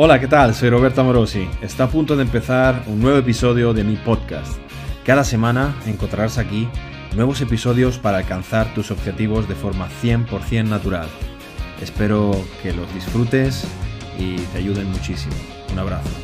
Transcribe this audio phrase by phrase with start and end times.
[0.00, 0.54] Hola, ¿qué tal?
[0.54, 1.50] Soy Roberto Morosi.
[1.60, 4.56] Está a punto de empezar un nuevo episodio de mi podcast.
[5.04, 6.68] Cada semana encontrarás aquí
[7.16, 11.08] nuevos episodios para alcanzar tus objetivos de forma 100% natural.
[11.82, 12.30] Espero
[12.62, 13.66] que los disfrutes
[14.16, 15.34] y te ayuden muchísimo.
[15.72, 16.16] Un abrazo.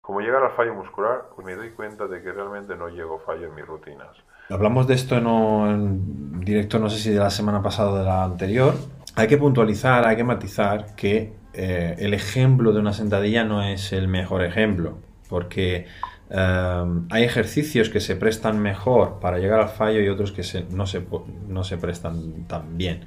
[0.00, 3.46] Como llegar al fallo muscular, pues me doy cuenta de que realmente no llego fallo
[3.46, 4.08] en mis rutinas.
[4.48, 8.04] Hablamos de esto en, en directo, no sé si de la semana pasada o de
[8.04, 8.74] la anterior.
[9.14, 13.92] Hay que puntualizar, hay que matizar que eh, el ejemplo de una sentadilla no es
[13.92, 15.86] el mejor ejemplo, porque
[16.30, 20.86] eh, hay ejercicios que se prestan mejor para llegar al fallo y otros que no,
[20.86, 23.04] se, prestan tan bien.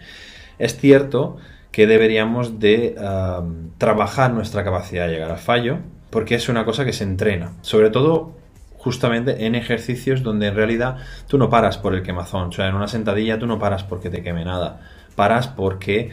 [0.60, 1.38] Es cierto
[1.72, 3.42] que deberíamos de eh,
[3.78, 5.80] trabajar nuestra capacidad de llegar al fallo,
[6.10, 8.36] porque es una cosa que se entrena, sobre todo
[8.78, 12.76] justamente en ejercicios donde en realidad tú no paras por el quemazón, o sea, en
[12.76, 14.82] una sentadilla tú no paras porque te queme nada,
[15.16, 16.12] paras porque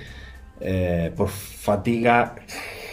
[0.60, 2.34] eh, por fatiga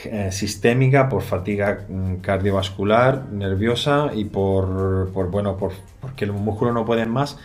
[0.05, 6.85] eh, sistémica, por fatiga mm, cardiovascular, nerviosa y por, bueno, por, porque el músculo no
[6.85, 7.37] puede más,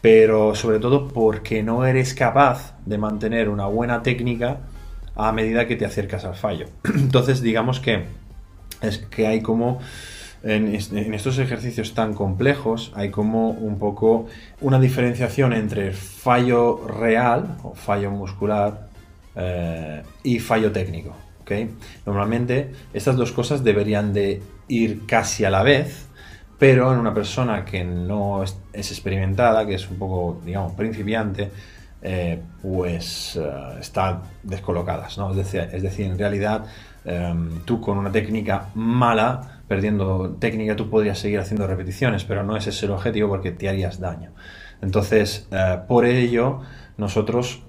[0.00, 4.58] pero sobre todo porque no eres capaz de mantener una buena técnica
[5.14, 6.66] a medida que te acercas al fallo.
[6.84, 8.04] Entonces, digamos que
[8.82, 9.80] es que hay como
[10.42, 14.26] en, estos ejercicios tan complejos hay como un poco
[14.60, 18.88] una diferenciación entre fallo real o fallo muscular
[19.34, 21.14] eh, y fallo técnico.
[22.06, 26.06] Normalmente estas dos cosas deberían de ir casi a la vez,
[26.58, 31.50] pero en una persona que no es, experimentada, que es un poco, digamos, principiante,
[32.00, 35.18] eh, pues eh, están descolocadas.
[35.18, 35.30] ¿no?
[35.30, 36.64] Es, decir, es decir, en realidad
[37.04, 42.56] em, tú con una técnica mala, perdiendo técnica, tú podrías seguir haciendo repeticiones, pero no
[42.56, 44.30] ese es el objetivo porque te harías daño.
[44.80, 45.48] Entonces,
[45.86, 46.60] por ello,
[46.96, 47.62] nosotros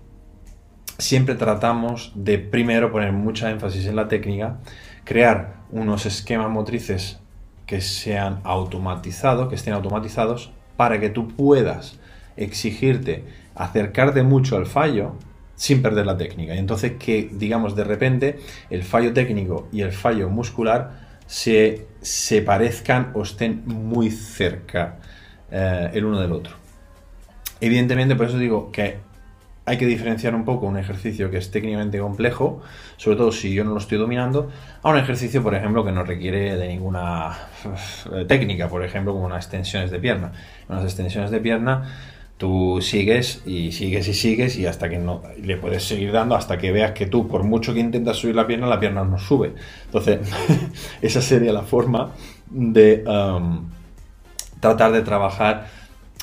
[1.04, 4.59] siempre tratamos de primero poner mucha énfasis en la técnica,
[5.04, 7.20] crear unos esquemas motrices
[7.66, 12.00] que sean automatizados, que estén automatizados, para que tú puedas
[12.38, 15.16] exigirte acercarte mucho al fallo
[15.55, 16.55] sin perder la técnica.
[16.55, 18.39] Y entonces que, digamos, de repente
[18.70, 25.00] el fallo técnico y el fallo muscular se, se parezcan o estén muy cerca
[25.52, 26.56] eh, el uno del otro.
[27.60, 29.00] Evidentemente, por eso digo que
[29.66, 32.62] hay que diferenciar un poco un ejercicio que es técnicamente complejo,
[32.98, 34.50] sobre todo si yo no lo estoy dominando,
[34.82, 37.38] a un ejercicio, por ejemplo, que no requiere de ninguna
[38.14, 40.34] eh, técnica, por ejemplo, como unas extensiones de pierna.
[40.68, 41.84] Unas extensiones de pierna,
[42.38, 46.58] tú sigues y sigues y sigues y hasta que no le puedes seguir dando hasta
[46.58, 49.54] que veas que tú, por mucho que intentas subir la pierna, la pierna no sube.
[49.86, 50.20] Entonces,
[51.02, 52.12] esa sería la forma
[52.50, 53.70] de um,
[54.60, 55.68] tratar de trabajar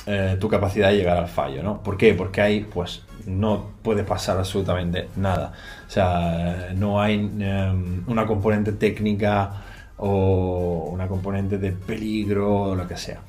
[0.05, 1.81] eh, tu capacidad de llegar al fallo, ¿no?
[1.81, 2.13] ¿Por qué?
[2.13, 5.53] Porque hay, pues, no puede pasar absolutamente nada.
[5.87, 9.63] O sea, no hay em, una componente técnica
[9.97, 13.21] o una componente de peligro o lo que sea.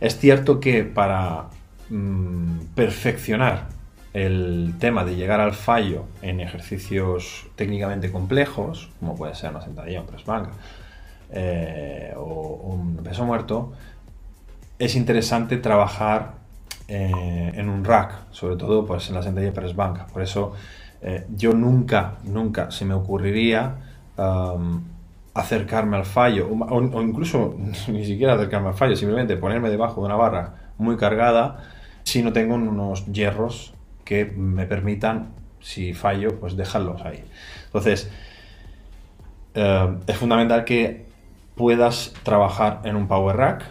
[0.00, 1.46] Es cierto que para
[1.90, 3.68] mm, perfeccionar
[4.12, 10.00] el tema de llegar al fallo en ejercicios técnicamente complejos, como puede ser una sentadilla,
[10.00, 10.24] un press
[11.32, 13.72] eh, o un peso muerto,
[14.78, 16.39] es interesante trabajar
[16.92, 20.08] eh, en un rack, sobre todo pues, en la sentadilla press banca.
[20.08, 20.54] Por eso
[21.00, 23.76] eh, yo nunca, nunca se me ocurriría
[25.32, 27.54] acercarme al fallo, o, incluso
[27.88, 31.58] ni siquiera acercarme al fallo, simplemente ponerme debajo de una barra muy cargada
[32.02, 33.72] si no tengo unos hierros
[34.04, 35.28] que me permitan,
[35.60, 37.24] si fallo, pues dejarlos ahí.
[37.66, 38.10] Entonces,
[39.54, 41.06] eh, es fundamental que
[41.54, 43.64] puedas trabajar en un power rack.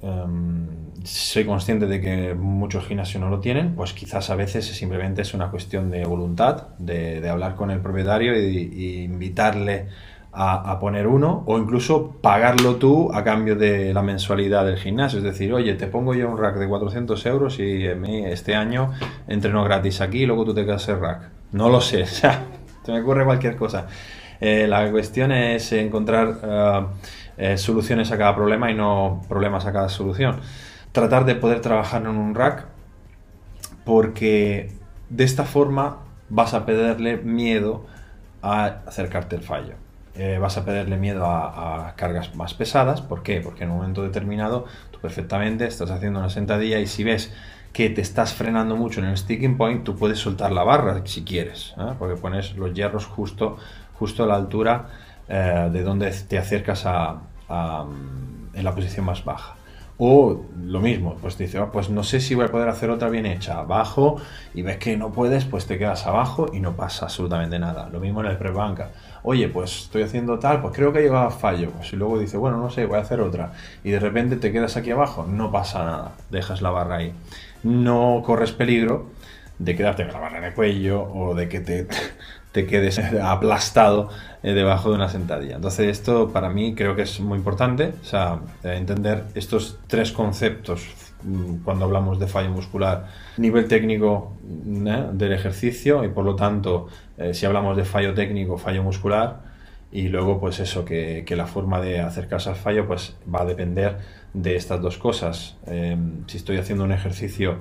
[0.00, 5.22] Em, soy consciente de que muchos gimnasios no lo tienen, pues quizás a veces simplemente
[5.22, 9.88] es una cuestión de voluntad, de, hablar con el propietario y, invitarle
[10.32, 15.18] a, poner uno o incluso pagarlo tú a cambio de la mensualidad del gimnasio.
[15.18, 17.84] Es decir, oye, te pongo yo un rack de 400 euros y
[18.26, 18.92] este año
[19.28, 21.30] entreno gratis aquí y luego tú te quedas el rack.
[21.52, 22.42] No lo sé, o sea,
[22.84, 23.86] te me ocurre cualquier cosa.
[24.40, 26.86] Eh, la cuestión es encontrar eh,
[27.36, 30.40] eh, soluciones a cada problema y no problemas a cada solución
[30.94, 32.66] tratar de poder trabajar en un rack
[33.84, 34.70] porque
[35.10, 35.98] de esta forma
[36.28, 37.84] vas a perderle miedo
[38.42, 39.74] a acercarte al fallo.
[40.14, 43.00] Eh, vas a perderle miedo a, cargas más pesadas.
[43.00, 43.40] ¿Por qué?
[43.40, 47.34] Porque en un momento determinado tú perfectamente estás haciendo una sentadilla y si ves
[47.72, 51.24] que te estás frenando mucho en el sticking point, tú puedes soltar la barra si
[51.24, 51.94] quieres, ¿eh?
[51.98, 53.56] porque pones los hierros justo,
[53.94, 54.90] justo a la altura
[55.28, 59.56] eh, de donde te acercas a, en la posición más baja.
[59.96, 63.08] O lo mismo, pues dice, "Ah, pues no sé si voy a poder hacer otra
[63.08, 63.60] bien hecha.
[63.60, 64.16] Abajo
[64.52, 67.88] y ves que no puedes, pues te quedas abajo y no pasa absolutamente nada.
[67.92, 68.90] Lo mismo en el pre-banca.
[69.22, 71.70] Oye, pues estoy haciendo tal, pues creo que ha llegado a fallo.
[71.70, 73.52] Pues y luego dice, bueno, no sé, voy a hacer otra.
[73.84, 76.12] Y de repente te quedas aquí abajo, no pasa nada.
[76.30, 77.12] Dejas la barra ahí.
[77.62, 79.06] No corres peligro
[79.58, 81.86] de quedarte con la barra en el cuello o de que te,
[82.52, 84.10] te quedes aplastado
[84.42, 85.56] eh, debajo de una sentadilla.
[85.56, 90.12] Entonces esto para mí creo que es muy importante, o sea, eh, entender estos tres
[90.12, 90.88] conceptos
[91.22, 93.06] mm, cuando hablamos de fallo muscular,
[93.36, 94.36] nivel técnico
[94.86, 95.06] ¿eh?
[95.12, 96.88] del ejercicio y por lo tanto
[97.32, 99.54] si hablamos de fallo técnico, fallo muscular
[99.92, 103.44] y luego pues eso, que, que la forma de acercarse al fallo pues va a
[103.44, 103.98] depender
[104.34, 105.56] de estas dos cosas.
[105.66, 105.96] Eh,
[106.26, 107.58] si estoy haciendo un ejercicio mm,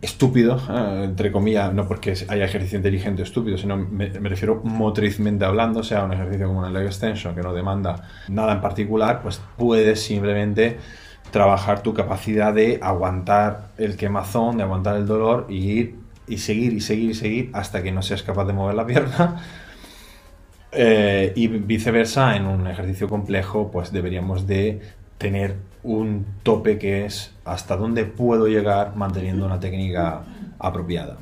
[0.00, 5.44] estúpido, eh, entre comillas, no porque haya ejercicio inteligente o estúpido, sino me, refiero motrizmente
[5.44, 9.40] hablando, sea, un ejercicio como una leg extension que no demanda nada en particular, pues
[9.56, 10.78] puedes simplemente
[11.30, 16.72] trabajar tu capacidad de aguantar el quemazón, de aguantar el dolor y ir y seguir
[16.72, 19.40] y seguir y seguir hasta que no seas capaz de mover la pierna.
[20.74, 24.80] Eh, y viceversa, en un ejercicio complejo, pues deberíamos de
[25.18, 30.22] tener un tope que es hasta dónde puedo llegar manteniendo una técnica
[30.58, 31.16] apropiada.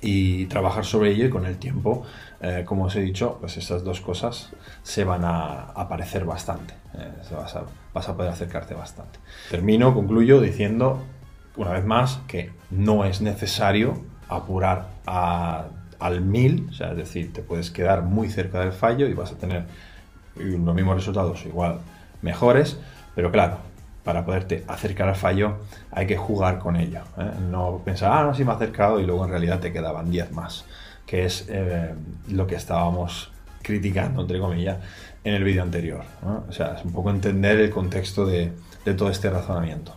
[0.00, 2.04] Y trabajar sobre ello y con el tiempo,
[2.40, 4.50] eh, como os he dicho, pues estas dos cosas
[4.82, 6.74] se van a aparecer bastante.
[6.94, 9.18] Eh, vas, a, vas a poder acercarte bastante.
[9.50, 11.02] Termino, concluyo diciendo
[11.56, 17.70] una vez más que no es necesario apurar al 1000, o es decir, te puedes
[17.72, 19.64] quedar muy cerca del fallo y vas a tener
[20.36, 21.80] los mismos resultados, igual
[22.22, 22.78] mejores,
[23.18, 23.56] pero claro,
[24.04, 25.56] para poderte acercar al fallo
[25.90, 27.00] hay que jugar con ello.
[27.18, 27.28] ¿eh?
[27.50, 30.30] No pensar, ah, no, sí me he acercado y luego en realidad te quedaban 10
[30.30, 30.66] más,
[31.04, 31.94] que es eh,
[32.28, 34.76] lo que estábamos criticando, entre comillas,
[35.24, 36.04] en el vídeo anterior.
[36.48, 38.52] O sea, es un poco entender el contexto de,
[38.84, 39.96] de todo este razonamiento.